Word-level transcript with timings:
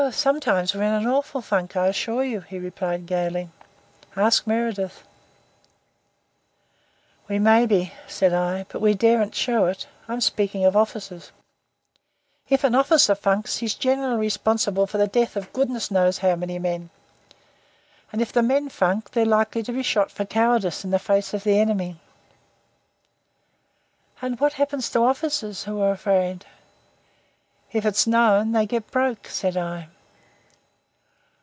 "Oh, 0.03 0.09
sometimes 0.09 0.73
we're 0.73 0.81
in 0.81 0.93
an 1.05 1.07
awful 1.07 1.41
funk, 1.43 1.75
I 1.77 1.85
assure 1.87 2.23
you," 2.23 2.41
he 2.41 2.57
replied 2.57 3.05
gaily. 3.05 3.49
"Ask 4.15 4.47
Meredyth." 4.47 5.03
"We 7.27 7.37
may 7.37 7.67
be," 7.67 7.93
said 8.07 8.33
I, 8.33 8.65
"but 8.67 8.81
we 8.81 8.95
daren't 8.95 9.35
shew 9.35 9.65
it 9.65 9.85
I'm 10.07 10.19
speaking 10.19 10.65
of 10.65 10.75
officers. 10.75 11.31
If 12.49 12.63
an 12.63 12.73
officer 12.73 13.13
funks 13.13 13.59
he's 13.59 13.75
generally 13.75 14.17
responsible 14.19 14.87
for 14.87 14.97
the 14.97 15.07
death 15.07 15.35
of 15.35 15.53
goodness 15.53 15.91
knows 15.91 16.17
how 16.17 16.35
many 16.35 16.57
men. 16.57 16.89
And 18.11 18.23
if 18.23 18.33
the 18.33 18.41
men 18.41 18.69
funk 18.69 19.11
they're 19.11 19.23
liable 19.23 19.61
to 19.61 19.71
be 19.71 19.83
shot 19.83 20.09
for 20.09 20.25
cowardice 20.25 20.83
in 20.83 20.89
the 20.89 20.97
face 20.99 21.31
of 21.35 21.43
the 21.43 21.59
enemy." 21.59 22.01
"And 24.19 24.39
what 24.39 24.53
happens 24.53 24.89
to 24.89 25.03
officers 25.03 25.65
who 25.65 25.79
are 25.79 25.91
afraid?" 25.91 26.47
"If 27.73 27.85
it's 27.85 28.05
known, 28.05 28.51
they 28.51 28.65
get 28.65 28.91
broke," 28.91 29.27
said 29.29 29.55
I. 29.55 29.87